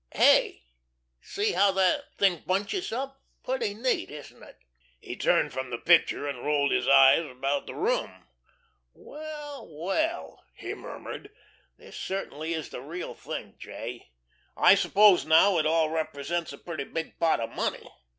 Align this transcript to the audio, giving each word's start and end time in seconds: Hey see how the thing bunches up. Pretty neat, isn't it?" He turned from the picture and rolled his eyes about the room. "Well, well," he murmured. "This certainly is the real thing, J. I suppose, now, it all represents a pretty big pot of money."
Hey 0.15 0.63
see 1.21 1.51
how 1.51 1.71
the 1.73 2.03
thing 2.17 2.41
bunches 2.47 2.91
up. 2.91 3.21
Pretty 3.43 3.75
neat, 3.75 4.09
isn't 4.09 4.41
it?" 4.41 4.57
He 4.99 5.15
turned 5.15 5.53
from 5.53 5.69
the 5.69 5.77
picture 5.77 6.27
and 6.27 6.43
rolled 6.43 6.71
his 6.71 6.87
eyes 6.87 7.29
about 7.29 7.67
the 7.67 7.75
room. 7.75 8.25
"Well, 8.95 9.67
well," 9.71 10.43
he 10.55 10.73
murmured. 10.73 11.29
"This 11.77 11.97
certainly 11.97 12.51
is 12.55 12.69
the 12.69 12.81
real 12.81 13.13
thing, 13.13 13.53
J. 13.59 14.09
I 14.57 14.73
suppose, 14.73 15.23
now, 15.23 15.59
it 15.59 15.67
all 15.67 15.91
represents 15.91 16.51
a 16.51 16.57
pretty 16.57 16.85
big 16.85 17.19
pot 17.19 17.39
of 17.39 17.51
money." 17.51 17.87